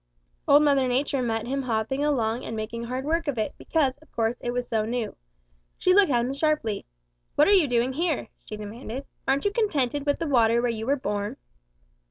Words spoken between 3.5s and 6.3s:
because, of course, it was so new. She looked at